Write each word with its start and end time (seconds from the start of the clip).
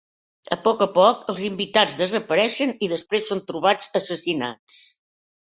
A 0.53 0.55
poc 0.61 0.79
a 0.85 0.87
poc 0.95 1.27
els 1.33 1.43
invitats 1.47 1.99
desapareixen 1.99 2.73
i 2.87 2.91
després 2.95 3.29
són 3.33 3.45
trobats 3.53 3.93
assassinats. 4.03 4.81